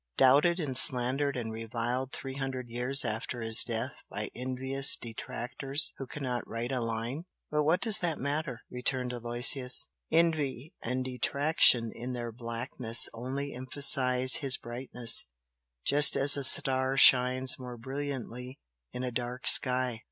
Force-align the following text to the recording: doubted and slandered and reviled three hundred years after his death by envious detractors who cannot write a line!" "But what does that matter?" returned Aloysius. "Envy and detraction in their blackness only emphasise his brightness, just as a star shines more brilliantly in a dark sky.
doubted 0.17 0.59
and 0.59 0.75
slandered 0.75 1.37
and 1.37 1.51
reviled 1.53 2.11
three 2.11 2.33
hundred 2.33 2.67
years 2.71 3.05
after 3.05 3.41
his 3.41 3.63
death 3.63 4.01
by 4.09 4.31
envious 4.33 4.95
detractors 4.97 5.93
who 5.99 6.07
cannot 6.07 6.47
write 6.47 6.71
a 6.71 6.81
line!" 6.81 7.25
"But 7.51 7.61
what 7.65 7.81
does 7.81 7.99
that 7.99 8.17
matter?" 8.17 8.61
returned 8.71 9.13
Aloysius. 9.13 9.89
"Envy 10.09 10.73
and 10.81 11.05
detraction 11.05 11.91
in 11.93 12.13
their 12.13 12.31
blackness 12.31 13.09
only 13.13 13.53
emphasise 13.53 14.37
his 14.37 14.57
brightness, 14.57 15.27
just 15.85 16.15
as 16.17 16.35
a 16.35 16.43
star 16.43 16.97
shines 16.97 17.59
more 17.59 17.77
brilliantly 17.77 18.59
in 18.91 19.03
a 19.03 19.11
dark 19.11 19.45
sky. 19.45 19.99